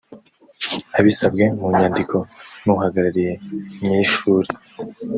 abisabwe 0.99 1.43
mu 1.59 1.65
nyandiko 1.77 2.17
n 2.63 2.67
uhagarariye 2.75 3.31
nyir 3.83 3.99
ishuri 4.05 4.49